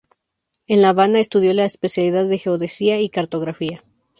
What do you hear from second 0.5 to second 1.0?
En La